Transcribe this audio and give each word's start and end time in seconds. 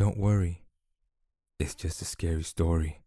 Don't 0.00 0.16
worry. 0.16 0.62
It's 1.58 1.74
just 1.74 2.00
a 2.00 2.06
scary 2.06 2.42
story. 2.42 3.02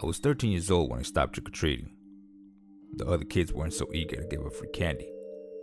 I 0.00 0.06
was 0.06 0.16
13 0.16 0.52
years 0.52 0.70
old 0.70 0.90
when 0.90 1.00
I 1.00 1.02
stopped 1.02 1.34
trick 1.34 1.48
or 1.48 1.50
treating. 1.50 1.97
The 2.98 3.06
other 3.06 3.24
kids 3.24 3.52
weren't 3.52 3.74
so 3.74 3.88
eager 3.94 4.16
to 4.16 4.26
give 4.26 4.44
up 4.44 4.52
free 4.52 4.70
candy, 4.70 5.08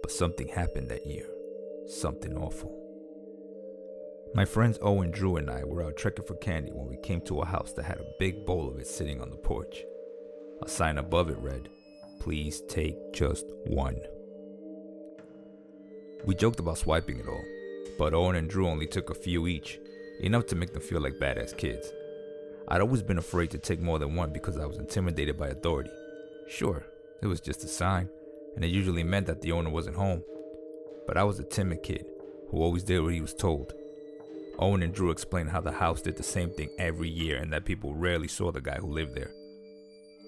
but 0.02 0.09
something 0.09 0.48
happened 0.48 0.88
that 0.88 1.05
year. 1.05 1.26
Something 1.85 2.38
awful. 2.38 2.73
My 4.34 4.45
friends 4.45 4.80
Owen, 4.81 5.12
Drew, 5.12 5.35
and 5.35 5.49
I 5.49 5.66
were 5.66 5.84
out 5.84 5.98
trekking 5.98 6.23
for 6.23 6.35
candy 6.35 6.71
when 6.71 6.88
we 6.88 6.95
came 6.95 7.20
to 7.21 7.41
a 7.41 7.45
house 7.45 7.73
that 7.73 7.84
had 7.84 7.98
a 7.98 8.13
big 8.20 8.45
bowl 8.45 8.70
of 8.70 8.79
it 8.79 8.88
sitting 8.88 9.21
on 9.21 9.31
the 9.31 9.35
porch. 9.35 9.84
A 10.63 10.70
sign 10.70 10.98
above 10.98 11.29
it 11.29 11.38
read, 11.40 11.67
Please 12.21 12.62
take 12.70 12.95
just 13.13 13.45
one. 13.65 13.98
We 16.23 16.35
joked 16.35 16.62
about 16.62 16.77
swiping 16.77 17.20
it 17.20 17.27
all, 17.27 17.43
but 17.98 18.13
Owen 18.13 18.38
and 18.38 18.49
Drew 18.49 18.70
only 18.70 18.88
took 18.88 19.09
a 19.09 19.13
few 19.13 19.45
each, 19.45 19.77
enough 20.21 20.45
to 20.48 20.55
make 20.55 20.71
them 20.71 20.81
feel 20.81 21.02
like 21.02 21.20
badass 21.20 21.57
kids. 21.57 21.91
I'd 22.70 22.79
always 22.79 23.04
been 23.04 23.17
afraid 23.17 23.52
to 23.52 23.57
take 23.57 23.81
more 23.81 23.99
than 23.99 24.15
one 24.15 24.31
because 24.31 24.57
I 24.57 24.65
was 24.65 24.77
intimidated 24.77 25.38
by 25.38 25.49
authority. 25.49 25.91
Sure, 26.48 26.85
it 27.22 27.28
was 27.28 27.42
just 27.42 27.64
a 27.64 27.68
sign, 27.68 28.10
and 28.55 28.64
it 28.64 28.70
usually 28.70 29.04
meant 29.04 29.28
that 29.28 29.42
the 29.42 29.52
owner 29.52 29.70
wasn't 29.70 29.96
home. 29.96 30.24
But 31.08 31.18
I 31.18 31.24
was 31.24 31.40
a 31.40 31.44
timid 31.44 31.84
kid 31.84 32.05
who 32.49 32.62
always 32.62 32.84
did 32.84 33.02
what 33.02 33.13
he 33.13 33.22
was 33.22 33.34
told. 33.34 33.74
Owen 34.60 34.84
and 34.84 34.94
Drew 34.94 35.12
explained 35.12 35.49
how 35.49 35.62
the 35.62 35.72
house 35.72 36.02
did 36.02 36.16
the 36.16 36.24
same 36.24 36.49
thing 36.49 36.70
every 36.77 37.10
year 37.10 37.38
and 37.38 37.52
that 37.52 37.66
people 37.66 37.94
rarely 37.94 38.27
saw 38.27 38.52
the 38.52 38.62
guy 38.62 38.76
who 38.76 38.88
lived 38.88 39.16
there. 39.16 39.32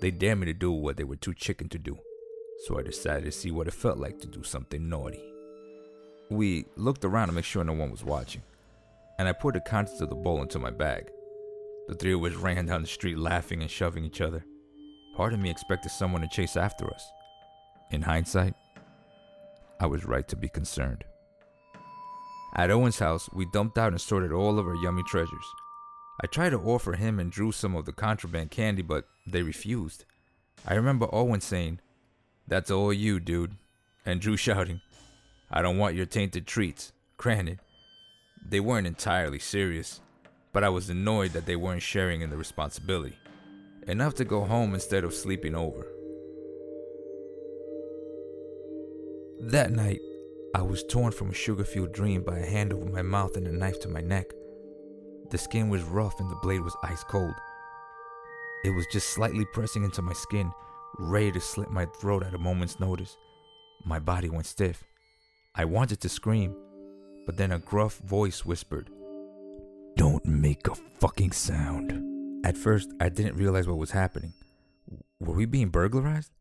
They 0.02 0.12
dared 0.12 0.40
me 0.40 0.46
to 0.48 0.54
do 0.54 0.72
what 0.72 0.98
they 0.98 1.04
were 1.04 1.16
too 1.16 1.34
chicken 1.34 1.70
to 1.70 1.80
do, 1.80 1.98
so 2.66 2.78
I 2.78 2.84
decided 2.84 3.26
to 3.26 3.32
see 3.32 3.52
what 3.52 3.68
it 3.68 3.74
felt 3.74 3.98
like 3.98 4.20
to 4.20 4.28
do 4.28 4.44
something 4.44 4.90
naughty. 4.90 5.24
We 6.30 6.66
looked 6.76 7.06
around 7.06 7.28
to 7.28 7.34
make 7.34 7.46
sure 7.46 7.64
no 7.64 7.74
one 7.74 7.90
was 7.90 8.04
watching, 8.04 8.42
and 9.18 9.28
I 9.28 9.32
poured 9.32 9.56
the 9.56 9.62
contents 9.62 10.02
of 10.02 10.10
the 10.10 10.16
bowl 10.16 10.42
into 10.42 10.60
my 10.60 10.72
bag. 10.72 11.10
The 11.88 11.96
three 11.96 12.14
of 12.14 12.24
us 12.24 12.34
ran 12.34 12.66
down 12.66 12.82
the 12.82 12.88
street 12.88 13.18
laughing 13.18 13.62
and 13.62 13.72
shoving 13.72 14.04
each 14.04 14.20
other. 14.20 14.44
Part 15.18 15.34
of 15.34 15.40
me 15.40 15.50
expected 15.50 15.90
someone 15.90 16.22
to 16.22 16.28
chase 16.28 16.56
after 16.56 16.94
us. 16.94 17.12
In 17.90 18.04
hindsight, 18.04 18.54
I 19.80 19.88
was 19.88 20.06
right 20.06 20.28
to 20.28 20.36
be 20.36 20.48
concerned. 20.48 21.06
At 22.56 22.70
Owen's 22.70 23.00
house, 23.00 23.28
we 23.34 23.48
dumped 23.52 23.80
out 23.80 23.94
and 23.94 24.00
sorted 24.00 24.32
all 24.32 24.60
of 24.60 24.68
our 24.68 24.76
yummy 24.76 25.02
treasures. 25.08 25.46
I 26.24 26.28
tried 26.28 26.52
to 26.52 26.60
offer 26.60 26.94
him 26.94 27.20
and 27.20 27.32
Drew 27.32 27.52
some 27.52 27.76
of 27.76 27.86
the 27.86 27.94
contraband 27.94 28.52
candy, 28.52 28.84
but 28.84 29.08
they 29.26 29.42
refused. 29.42 30.06
I 30.68 30.76
remember 30.76 31.10
Owen 31.12 31.42
saying, 31.42 31.80
That's 32.48 32.70
all 32.70 32.94
you, 32.94 33.20
dude. 33.20 33.56
And 34.06 34.22
Drew 34.22 34.38
shouting, 34.38 34.82
I 35.50 35.64
don't 35.64 35.80
want 35.80 35.96
your 35.96 36.06
tainted 36.06 36.46
treats. 36.46 36.92
Granted, 37.18 37.58
they 38.48 38.60
weren't 38.60 38.86
entirely 38.86 39.40
serious, 39.40 40.00
but 40.54 40.64
I 40.64 40.70
was 40.70 40.92
annoyed 40.92 41.32
that 41.32 41.48
they 41.48 41.56
weren't 41.56 41.82
sharing 41.82 42.22
in 42.22 42.30
the 42.30 42.38
responsibility. 42.38 43.18
Enough 43.88 44.16
to 44.16 44.26
go 44.26 44.44
home 44.44 44.74
instead 44.74 45.06
of 45.06 45.14
sleeping 45.14 45.56
over. 45.56 45.88
That 49.40 49.72
night, 49.72 50.02
I 50.54 50.62
was 50.62 50.84
torn 50.84 51.14
from 51.14 51.30
a 51.30 51.34
sugar 51.34 51.64
filled 51.64 51.94
dream 51.94 52.22
by 52.22 52.40
a 52.40 52.46
hand 52.46 52.74
over 52.74 52.84
my 52.84 53.02
mouth 53.02 53.38
and 53.38 53.48
a 53.48 53.52
knife 53.52 53.80
to 53.82 53.88
my 53.88 54.02
neck. 54.02 54.26
The 55.30 55.38
skin 55.38 55.70
was 55.70 55.84
rough 55.84 56.20
and 56.20 56.30
the 56.30 56.36
blade 56.36 56.62
was 56.62 56.76
ice 56.84 57.04
cold. 57.06 57.34
It 58.66 58.72
was 58.72 58.86
just 58.92 59.10
slightly 59.12 59.46
pressing 59.54 59.86
into 59.86 60.02
my 60.02 60.14
skin, 60.14 60.52
ready 61.00 61.32
to 61.32 61.40
slit 61.40 61.70
my 61.70 61.86
throat 61.86 62.24
at 62.24 62.34
a 62.34 62.40
moment's 62.40 62.82
notice. 62.82 63.16
My 63.86 64.00
body 64.00 64.30
went 64.30 64.48
stiff. 64.48 64.84
I 65.56 65.64
wanted 65.64 66.02
to 66.02 66.10
scream, 66.10 66.58
but 67.26 67.38
then 67.38 67.54
a 67.54 67.60
gruff 67.60 68.00
voice 68.00 68.44
whispered, 68.44 68.90
Don't 69.96 70.26
make 70.26 70.68
a 70.68 70.76
fucking 70.76 71.32
sound. 71.32 72.07
At 72.48 72.56
first, 72.56 72.94
I 73.02 73.10
didn't 73.10 73.36
realize 73.36 73.68
what 73.68 73.78
was 73.78 73.92
happening. 73.92 74.32
Were 75.20 75.34
we 75.34 75.44
being 75.46 75.68
burglarized? 75.68 76.32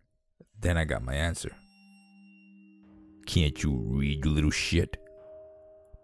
Then 0.60 0.78
I 0.78 0.84
got 0.84 1.02
my 1.02 1.14
answer. 1.14 1.50
Can't 3.26 3.60
you 3.60 3.72
read, 3.72 4.24
you 4.24 4.30
little 4.30 4.52
shit? 4.52 4.98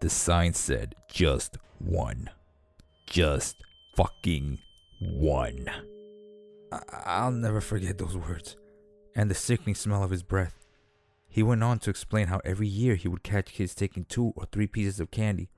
The 0.01 0.09
sign 0.09 0.55
said 0.55 0.95
just 1.09 1.57
one. 1.79 2.29
Just 3.07 3.63
fucking 3.95 4.57
one. 4.99 5.69
I- 6.73 7.23
will 7.23 7.31
never 7.31 7.61
forget 7.61 7.97
those 7.97 8.17
words 8.17 8.57
and 9.15 9.31
the 9.31 9.35
sickening 9.35 9.75
smell 9.75 10.03
of 10.03 10.11
his 10.11 10.21
breath. 10.21 10.65
He 11.29 11.43
went 11.43 11.63
on 11.63 11.79
to 11.79 11.89
explain 11.89 12.27
how 12.27 12.41
every 12.43 12.67
year 12.67 12.95
he 12.95 13.07
would 13.07 13.23
catch 13.23 13.53
kids 13.53 13.73
taking 13.73 14.03
two 14.03 14.33
or 14.35 14.47
three 14.47 14.67
pieces 14.67 14.99
of 14.99 15.11
candy, 15.11 15.49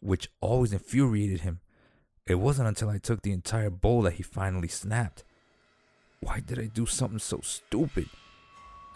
which 0.00 0.30
always 0.40 0.72
infuriated 0.72 1.42
him. 1.42 1.60
It 2.30 2.38
wasn't 2.38 2.68
until 2.68 2.90
I 2.90 2.98
took 2.98 3.22
the 3.22 3.32
entire 3.32 3.70
bowl 3.70 4.02
that 4.02 4.12
he 4.12 4.22
finally 4.22 4.68
snapped. 4.68 5.24
Why 6.20 6.38
did 6.38 6.60
I 6.60 6.66
do 6.66 6.86
something 6.86 7.18
so 7.18 7.40
stupid? 7.42 8.08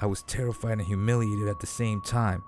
I 0.01 0.07
was 0.07 0.23
terrified 0.23 0.79
and 0.79 0.87
humiliated 0.87 1.49
at 1.49 1.59
the 1.59 1.67
same 1.67 2.01
time. 2.01 2.45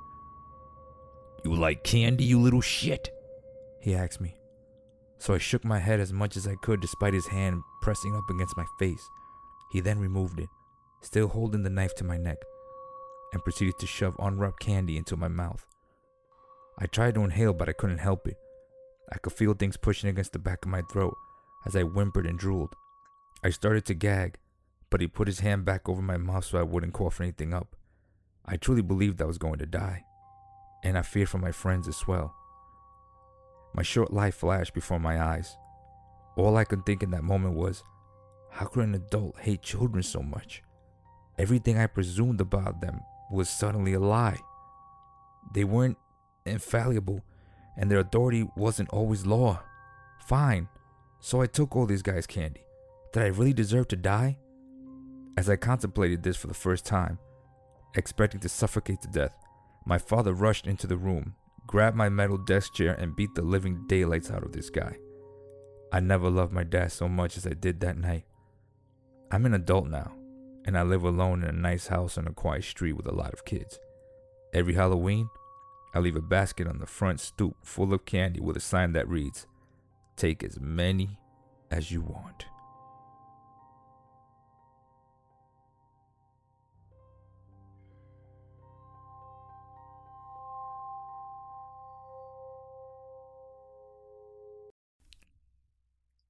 You 1.44 1.56
like 1.56 1.82
candy, 1.82 2.22
you 2.22 2.40
little 2.40 2.60
shit? 2.60 3.10
He 3.80 3.96
asked 3.96 4.20
me. 4.20 4.36
So 5.18 5.34
I 5.34 5.38
shook 5.38 5.64
my 5.64 5.80
head 5.80 5.98
as 5.98 6.12
much 6.12 6.36
as 6.36 6.46
I 6.46 6.54
could 6.54 6.80
despite 6.80 7.14
his 7.14 7.26
hand 7.26 7.62
pressing 7.82 8.14
up 8.14 8.30
against 8.30 8.56
my 8.56 8.66
face. 8.78 9.02
He 9.72 9.80
then 9.80 9.98
removed 9.98 10.38
it, 10.38 10.48
still 11.00 11.26
holding 11.26 11.64
the 11.64 11.68
knife 11.68 11.96
to 11.96 12.04
my 12.04 12.16
neck, 12.16 12.38
and 13.32 13.42
proceeded 13.42 13.76
to 13.80 13.88
shove 13.88 14.14
unwrapped 14.20 14.60
candy 14.60 14.96
into 14.96 15.16
my 15.16 15.26
mouth. 15.26 15.66
I 16.78 16.86
tried 16.86 17.16
to 17.16 17.24
inhale, 17.24 17.54
but 17.54 17.68
I 17.68 17.72
couldn't 17.72 17.98
help 17.98 18.28
it. 18.28 18.36
I 19.12 19.18
could 19.18 19.32
feel 19.32 19.54
things 19.54 19.76
pushing 19.76 20.10
against 20.10 20.32
the 20.32 20.38
back 20.38 20.64
of 20.64 20.70
my 20.70 20.82
throat 20.82 21.16
as 21.64 21.76
I 21.76 21.82
whimpered 21.82 22.26
and 22.26 22.38
drooled. 22.38 22.74
I 23.44 23.50
started 23.50 23.84
to 23.86 23.94
gag, 23.94 24.38
but 24.90 25.00
he 25.00 25.06
put 25.06 25.28
his 25.28 25.40
hand 25.40 25.64
back 25.64 25.88
over 25.88 26.02
my 26.02 26.16
mouth 26.16 26.44
so 26.44 26.58
I 26.58 26.62
wouldn't 26.62 26.92
cough 26.92 27.20
anything 27.20 27.52
up. 27.52 27.76
I 28.44 28.56
truly 28.56 28.82
believed 28.82 29.20
I 29.20 29.26
was 29.26 29.38
going 29.38 29.58
to 29.58 29.66
die, 29.66 30.04
and 30.82 30.96
I 30.96 31.02
feared 31.02 31.28
for 31.28 31.38
my 31.38 31.52
friends 31.52 31.88
as 31.88 32.06
well. 32.06 32.34
My 33.74 33.82
short 33.82 34.12
life 34.12 34.36
flashed 34.36 34.74
before 34.74 35.00
my 35.00 35.20
eyes. 35.20 35.56
All 36.36 36.56
I 36.56 36.64
could 36.64 36.86
think 36.86 37.02
in 37.02 37.10
that 37.10 37.24
moment 37.24 37.54
was, 37.54 37.82
how 38.50 38.66
could 38.66 38.84
an 38.84 38.94
adult 38.94 39.38
hate 39.40 39.62
children 39.62 40.02
so 40.02 40.22
much? 40.22 40.62
Everything 41.38 41.78
I 41.78 41.86
presumed 41.86 42.40
about 42.40 42.80
them 42.80 43.00
was 43.30 43.48
suddenly 43.48 43.92
a 43.92 44.00
lie. 44.00 44.38
They 45.52 45.64
weren't 45.64 45.98
infallible, 46.46 47.22
and 47.76 47.90
their 47.90 48.00
authority 48.00 48.48
wasn't 48.56 48.90
always 48.90 49.26
law. 49.26 49.60
Fine, 50.26 50.68
so 51.20 51.40
I 51.40 51.46
took 51.46 51.76
all 51.76 51.86
these 51.86 52.02
guys' 52.02 52.26
candy. 52.26 52.64
Did 53.12 53.22
I 53.22 53.26
really 53.26 53.52
deserve 53.52 53.88
to 53.88 53.96
die? 53.96 54.38
As 55.36 55.50
I 55.50 55.56
contemplated 55.56 56.22
this 56.22 56.36
for 56.36 56.46
the 56.46 56.54
first 56.54 56.86
time, 56.86 57.18
expecting 57.94 58.40
to 58.40 58.48
suffocate 58.48 59.02
to 59.02 59.08
death, 59.08 59.34
my 59.84 59.98
father 59.98 60.32
rushed 60.32 60.66
into 60.66 60.86
the 60.86 60.96
room, 60.96 61.34
grabbed 61.66 61.96
my 61.96 62.08
metal 62.08 62.38
desk 62.38 62.74
chair, 62.74 62.94
and 62.94 63.16
beat 63.16 63.34
the 63.34 63.42
living 63.42 63.86
daylights 63.86 64.30
out 64.30 64.42
of 64.42 64.52
this 64.52 64.70
guy. 64.70 64.96
I 65.92 66.00
never 66.00 66.28
loved 66.28 66.52
my 66.52 66.64
dad 66.64 66.92
so 66.92 67.08
much 67.08 67.36
as 67.36 67.46
I 67.46 67.54
did 67.54 67.80
that 67.80 67.96
night. 67.96 68.24
I'm 69.30 69.46
an 69.46 69.54
adult 69.54 69.88
now, 69.88 70.12
and 70.64 70.76
I 70.76 70.82
live 70.82 71.04
alone 71.04 71.42
in 71.42 71.48
a 71.48 71.52
nice 71.52 71.86
house 71.86 72.18
on 72.18 72.26
a 72.26 72.32
quiet 72.32 72.64
street 72.64 72.94
with 72.94 73.06
a 73.06 73.14
lot 73.14 73.32
of 73.32 73.44
kids. 73.44 73.78
Every 74.52 74.74
Halloween, 74.74 75.28
I 75.96 75.98
leave 75.98 76.14
a 76.14 76.20
basket 76.20 76.66
on 76.66 76.78
the 76.78 76.84
front 76.84 77.20
stoop 77.20 77.56
full 77.62 77.94
of 77.94 78.04
candy 78.04 78.38
with 78.38 78.54
a 78.54 78.60
sign 78.60 78.92
that 78.92 79.08
reads, 79.08 79.46
Take 80.14 80.44
as 80.44 80.60
many 80.60 81.18
as 81.70 81.90
you 81.90 82.02
want. 82.02 82.44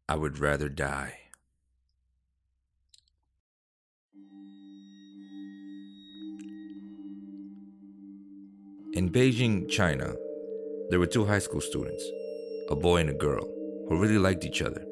I 0.09 0.15
would 0.15 0.39
rather 0.39 0.69
die. 0.69 1.26
In 9.07 9.13
Beijing, 9.13 9.69
China, 9.69 10.17
there 10.91 10.99
were 10.99 11.07
two 11.07 11.25
high 11.25 11.39
school 11.39 11.61
students, 11.61 12.05
a 12.69 12.75
boy 12.75 12.97
and 12.97 13.11
a 13.11 13.13
girl, 13.13 13.45
who 13.89 14.01
really 14.01 14.19
liked 14.19 14.45
each 14.45 14.63
other. 14.63 14.85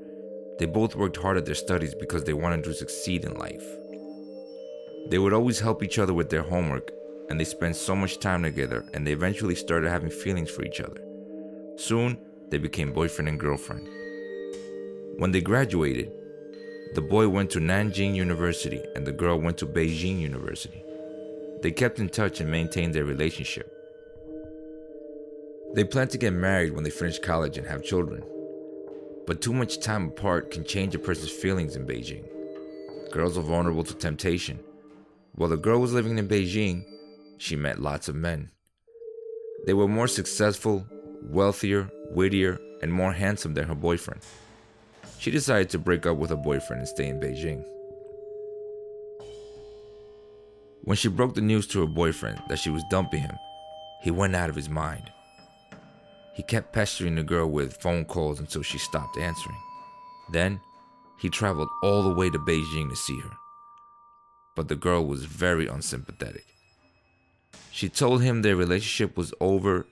They 0.60 0.66
both 0.66 0.94
worked 0.94 1.16
hard 1.16 1.36
at 1.36 1.46
their 1.46 1.56
studies 1.56 1.96
because 1.96 2.22
they 2.22 2.32
wanted 2.32 2.62
to 2.62 2.74
succeed 2.74 3.24
in 3.24 3.34
life. 3.34 3.66
They 5.10 5.18
would 5.18 5.32
always 5.32 5.58
help 5.58 5.82
each 5.82 5.98
other 5.98 6.14
with 6.14 6.30
their 6.30 6.44
homework, 6.44 6.92
and 7.28 7.40
they 7.40 7.44
spent 7.44 7.74
so 7.74 7.96
much 7.96 8.20
time 8.20 8.44
together, 8.44 8.84
and 8.94 9.04
they 9.04 9.10
eventually 9.10 9.56
started 9.56 9.90
having 9.90 10.10
feelings 10.10 10.48
for 10.48 10.62
each 10.64 10.80
other. 10.80 11.02
Soon, 11.74 12.16
they 12.50 12.58
became 12.58 12.92
boyfriend 12.92 13.28
and 13.28 13.40
girlfriend. 13.40 13.88
When 15.18 15.32
they 15.32 15.40
graduated, 15.40 16.12
the 16.94 17.02
boy 17.02 17.28
went 17.28 17.50
to 17.50 17.58
Nanjing 17.58 18.14
University 18.14 18.80
and 18.94 19.04
the 19.04 19.10
girl 19.10 19.40
went 19.40 19.58
to 19.58 19.66
Beijing 19.66 20.20
University. 20.20 20.84
They 21.62 21.72
kept 21.72 21.98
in 21.98 22.08
touch 22.08 22.38
and 22.40 22.48
maintained 22.48 22.94
their 22.94 23.04
relationship. 23.04 23.73
They 25.74 25.82
plan 25.82 26.06
to 26.08 26.18
get 26.18 26.32
married 26.32 26.72
when 26.72 26.84
they 26.84 26.90
finish 26.90 27.18
college 27.18 27.58
and 27.58 27.66
have 27.66 27.82
children. 27.82 28.22
But 29.26 29.42
too 29.42 29.52
much 29.52 29.80
time 29.80 30.06
apart 30.06 30.52
can 30.52 30.64
change 30.64 30.94
a 30.94 31.00
person's 31.00 31.32
feelings 31.32 31.74
in 31.74 31.84
Beijing. 31.84 32.24
Girls 33.10 33.36
are 33.36 33.42
vulnerable 33.42 33.82
to 33.82 33.94
temptation. 33.94 34.60
While 35.34 35.48
the 35.48 35.56
girl 35.56 35.80
was 35.80 35.92
living 35.92 36.16
in 36.16 36.28
Beijing, 36.28 36.84
she 37.38 37.56
met 37.56 37.80
lots 37.80 38.08
of 38.08 38.14
men. 38.14 38.50
They 39.66 39.74
were 39.74 39.88
more 39.88 40.06
successful, 40.06 40.86
wealthier, 41.22 41.90
wittier, 42.10 42.60
and 42.80 42.92
more 42.92 43.12
handsome 43.12 43.54
than 43.54 43.66
her 43.66 43.74
boyfriend. 43.74 44.20
She 45.18 45.32
decided 45.32 45.70
to 45.70 45.78
break 45.78 46.06
up 46.06 46.18
with 46.18 46.30
her 46.30 46.36
boyfriend 46.36 46.80
and 46.80 46.88
stay 46.88 47.08
in 47.08 47.18
Beijing. 47.18 47.64
When 50.82 50.96
she 50.96 51.08
broke 51.08 51.34
the 51.34 51.40
news 51.40 51.66
to 51.68 51.80
her 51.80 51.86
boyfriend 51.88 52.42
that 52.48 52.58
she 52.60 52.70
was 52.70 52.84
dumping 52.90 53.22
him, 53.22 53.34
he 54.02 54.12
went 54.12 54.36
out 54.36 54.50
of 54.50 54.54
his 54.54 54.68
mind. 54.68 55.10
He 56.34 56.42
kept 56.42 56.72
pestering 56.72 57.14
the 57.14 57.22
girl 57.22 57.46
with 57.46 57.80
phone 57.80 58.04
calls 58.04 58.40
until 58.40 58.62
she 58.62 58.78
stopped 58.78 59.16
answering. 59.16 59.56
Then, 60.32 60.60
he 61.18 61.30
traveled 61.30 61.68
all 61.82 62.02
the 62.02 62.14
way 62.14 62.28
to 62.28 62.38
Beijing 62.38 62.90
to 62.90 62.96
see 62.96 63.18
her. 63.20 63.30
But 64.56 64.68
the 64.68 64.76
girl 64.76 65.06
was 65.06 65.24
very 65.24 65.68
unsympathetic. 65.68 66.44
She 67.70 67.88
told 67.88 68.22
him 68.22 68.42
their 68.42 68.56
relationship 68.56 69.16
was 69.16 69.32
over 69.40 69.86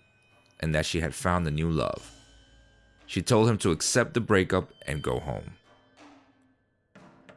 and 0.60 0.74
that 0.74 0.86
she 0.86 1.00
had 1.00 1.14
found 1.14 1.46
a 1.46 1.50
new 1.50 1.70
love. 1.70 2.10
She 3.06 3.22
told 3.22 3.48
him 3.48 3.58
to 3.58 3.70
accept 3.70 4.14
the 4.14 4.20
breakup 4.20 4.70
and 4.86 5.02
go 5.02 5.20
home. 5.20 5.54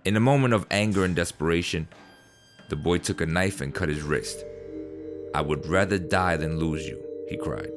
In 0.04 0.16
a 0.16 0.19
moment 0.19 0.54
of 0.54 0.68
anger 0.69 1.04
and 1.04 1.16
desperation, 1.16 1.88
the 2.69 2.75
boy 2.75 3.00
took 3.00 3.22
a 3.22 3.25
knife 3.25 3.62
and 3.62 3.74
cut 3.74 3.90
his 3.90 4.01
wrist. 4.01 4.44
I 5.34 5.42
would 5.42 5.66
rather 5.68 5.98
die 5.98 6.38
than 6.38 6.60
lose 6.60 6.88
you, 6.88 7.04
he 7.28 7.38
cried. 7.38 7.72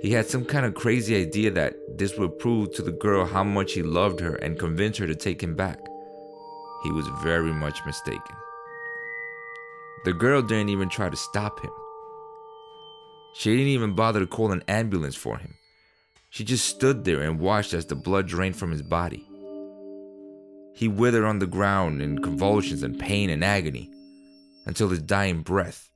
He 0.00 0.12
had 0.12 0.26
some 0.26 0.46
kind 0.46 0.64
of 0.64 0.74
crazy 0.74 1.14
idea 1.16 1.50
that 1.50 1.74
this 1.98 2.16
would 2.16 2.38
prove 2.38 2.74
to 2.74 2.82
the 2.82 2.92
girl 2.92 3.26
how 3.26 3.44
much 3.44 3.74
he 3.74 3.82
loved 3.82 4.18
her 4.20 4.36
and 4.36 4.58
convince 4.58 4.96
her 4.96 5.06
to 5.06 5.14
take 5.14 5.42
him 5.42 5.54
back. 5.54 5.78
He 6.82 6.90
was 6.90 7.06
very 7.22 7.52
much 7.52 7.84
mistaken. 7.84 8.36
The 10.06 10.14
girl 10.14 10.40
didn't 10.40 10.70
even 10.70 10.88
try 10.88 11.10
to 11.10 11.16
stop 11.16 11.60
him. 11.60 11.70
She 13.34 13.50
didn't 13.50 13.66
even 13.66 13.94
bother 13.94 14.20
to 14.20 14.26
call 14.26 14.52
an 14.52 14.64
ambulance 14.68 15.16
for 15.16 15.36
him. 15.36 15.54
She 16.30 16.44
just 16.44 16.64
stood 16.64 17.04
there 17.04 17.20
and 17.20 17.38
watched 17.38 17.74
as 17.74 17.84
the 17.84 17.94
blood 17.94 18.26
drained 18.26 18.56
from 18.56 18.70
his 18.70 18.82
body. 18.82 19.26
He 20.74 20.88
withered 20.88 21.24
on 21.24 21.40
the 21.40 21.46
ground 21.46 22.00
in 22.00 22.22
convulsions 22.22 22.82
and 22.82 22.98
pain 22.98 23.28
and 23.28 23.44
agony 23.44 23.90
until 24.64 24.88
his 24.88 25.02
dying 25.02 25.42
breath. 25.42 25.90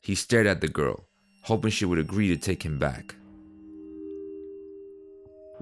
He 0.00 0.16
stared 0.16 0.48
at 0.48 0.60
the 0.60 0.68
girl, 0.68 1.06
hoping 1.42 1.70
she 1.70 1.84
would 1.84 1.98
agree 1.98 2.28
to 2.28 2.36
take 2.36 2.64
him 2.64 2.78
back. 2.80 3.14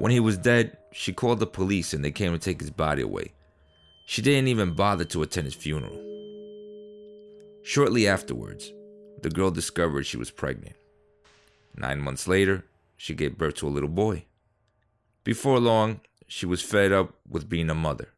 When 0.03 0.11
he 0.11 0.19
was 0.19 0.37
dead, 0.37 0.77
she 0.91 1.13
called 1.13 1.39
the 1.39 1.47
police 1.47 1.95
and 1.95 2.05
they 2.05 2.11
came 2.11 2.33
to 2.33 2.39
take 2.41 2.59
his 2.61 2.73
body 2.73 3.03
away. 3.03 3.35
She 4.05 4.21
didn't 4.21 4.49
even 4.49 4.73
bother 4.73 5.05
to 5.05 5.23
attend 5.23 5.45
his 5.45 5.55
funeral. 5.55 5.97
Shortly 7.63 8.09
afterwards, 8.09 8.73
the 9.23 9.31
girl 9.31 9.53
discovered 9.53 10.03
she 10.03 10.17
was 10.17 10.33
pregnant. 10.33 10.75
Nine 11.77 12.01
months 12.01 12.27
later, 12.27 12.65
she 12.97 13.15
gave 13.15 13.39
birth 13.39 13.55
to 13.59 13.69
a 13.69 13.71
little 13.71 13.89
boy. 13.89 14.25
Before 15.23 15.61
long, 15.61 16.01
she 16.27 16.47
was 16.47 16.63
fed 16.63 16.91
up 16.91 17.15
with 17.29 17.49
being 17.49 17.71
a 17.71 17.75
mother. 17.77 18.09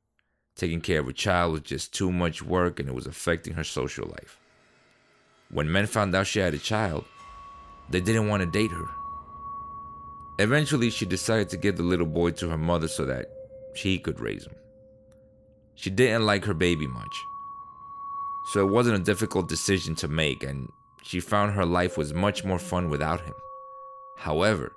Taking 0.57 0.81
care 0.81 1.01
of 1.01 1.09
a 1.09 1.13
child 1.13 1.53
was 1.53 1.61
just 1.61 1.93
too 1.93 2.11
much 2.11 2.43
work 2.43 2.81
and 2.81 2.89
it 2.89 2.95
was 2.95 3.07
affecting 3.07 3.53
her 3.53 3.65
social 3.65 4.09
life. 4.09 4.39
When 5.51 5.71
men 5.71 5.85
found 5.85 6.15
out 6.15 6.29
she 6.29 6.39
had 6.39 6.55
a 6.55 6.59
child, 6.59 7.05
they 7.91 8.01
didn't 8.01 8.29
want 8.29 8.41
to 8.41 8.51
date 8.51 8.71
her. 8.71 8.87
Eventually, 10.39 10.91
she 10.91 11.07
decided 11.07 11.49
to 11.51 11.57
give 11.57 11.77
the 11.77 11.83
little 11.83 12.07
boy 12.07 12.33
to 12.33 12.49
her 12.49 12.59
mother 12.59 12.89
so 12.89 13.05
that 13.05 13.27
she 13.75 13.99
could 13.99 14.21
raise 14.21 14.47
him. 14.47 14.57
She 15.77 15.91
didn't 15.91 16.27
like 16.27 16.45
her 16.45 16.55
baby 16.55 16.87
much, 16.87 17.17
so 18.53 18.67
it 18.67 18.73
wasn't 18.73 19.01
a 19.01 19.05
difficult 19.05 19.49
decision 19.49 19.95
to 19.97 20.09
make, 20.09 20.43
and 20.43 20.69
she 21.03 21.21
found 21.21 21.53
her 21.53 21.67
life 21.67 21.97
was 21.97 22.15
much 22.15 22.45
more 22.45 22.59
fun 22.59 22.91
without 22.91 23.21
him. 23.21 23.35
However, 24.19 24.73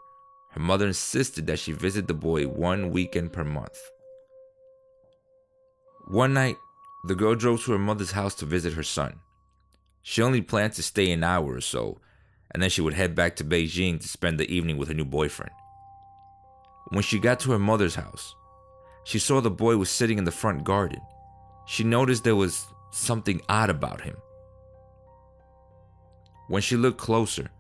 her 0.52 0.60
mother 0.60 0.88
insisted 0.88 1.48
that 1.48 1.60
she 1.60 1.72
visit 1.72 2.08
the 2.08 2.14
boy 2.14 2.48
one 2.48 2.92
weekend 2.92 3.34
per 3.34 3.44
month. 3.44 3.78
One 6.08 6.34
night, 6.34 6.58
the 7.06 7.16
girl 7.16 7.36
drove 7.36 7.64
to 7.64 7.74
her 7.74 7.80
mother's 7.80 8.12
house 8.12 8.34
to 8.36 8.46
visit 8.46 8.74
her 8.74 8.84
son. 8.84 9.20
She 10.02 10.22
only 10.22 10.42
planned 10.42 10.74
to 10.74 10.84
stay 10.84 11.12
an 11.12 11.24
hour 11.24 11.54
or 11.54 11.62
so, 11.62 12.00
and 12.58 12.64
then 12.64 12.72
she 12.72 12.82
would 12.82 12.96
head 12.96 13.14
back 13.14 13.36
to 13.36 13.44
Beijing 13.44 14.02
to 14.02 14.08
spend 14.08 14.40
the 14.40 14.52
evening 14.52 14.78
with 14.78 14.88
her 14.88 14.94
new 14.96 15.06
boyfriend. 15.06 15.52
When 16.90 17.04
she 17.04 17.20
got 17.20 17.40
to 17.42 17.52
her 17.52 17.60
mother's 17.60 17.94
house, 17.94 18.34
she 19.04 19.20
saw 19.20 19.42
the 19.42 19.52
boy 19.52 19.78
was 19.78 19.92
sitting 19.92 20.18
in 20.18 20.24
the 20.24 20.32
front 20.32 20.64
garden. 20.64 21.00
She 21.68 21.84
noticed 21.84 22.24
there 22.24 22.36
was 22.36 22.66
something 22.90 23.44
odd 23.48 23.70
about 23.70 24.02
him. 24.02 24.18
When 26.48 26.64
she 26.64 26.76
looked 26.76 26.98
closer, 26.98 27.52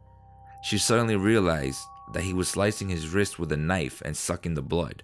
she 0.64 0.80
suddenly 0.80 1.16
realized 1.16 1.78
that 2.14 2.24
he 2.24 2.34
was 2.34 2.48
slicing 2.48 2.90
his 2.90 3.10
wrist 3.10 3.38
with 3.38 3.52
a 3.52 3.58
knife 3.58 4.02
and 4.04 4.18
sucking 4.18 4.56
the 4.56 4.64
blood. 4.64 5.04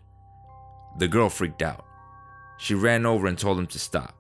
The 0.98 1.08
girl 1.08 1.30
freaked 1.30 1.62
out. 1.62 1.86
She 2.58 2.74
ran 2.74 3.06
over 3.06 3.28
and 3.28 3.38
told 3.38 3.60
him 3.60 3.68
to 3.68 3.78
stop. 3.78 4.18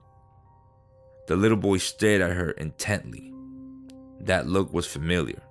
The 1.26 1.36
little 1.36 1.58
boy 1.58 1.78
stared 1.80 2.22
at 2.22 2.36
her 2.38 2.52
intently. 2.52 3.34
That 4.20 4.46
look 4.46 4.72
was 4.72 4.86
familiar. 4.86 5.42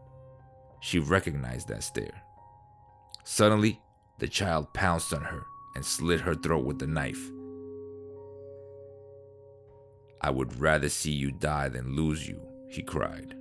She 0.83 0.99
recognized 0.99 1.69
that 1.69 1.85
stare. 1.85 2.23
Suddenly, 3.23 3.81
the 4.19 4.27
child 4.27 4.73
pounced 4.73 5.15
on 5.15 5.23
her 5.23 5.47
and 5.77 5.85
slit 5.85 6.21
her 6.21 6.35
throat 6.35 6.65
with 6.65 6.81
the 6.81 6.89
knife. 6.89 7.31
I 10.21 10.31
would 10.31 10.61
rather 10.61 10.89
see 10.89 11.13
you 11.13 11.31
die 11.31 11.69
than 11.69 11.95
lose 11.95 12.29
you, 12.29 12.43
he 12.69 12.83
cried. 12.83 13.37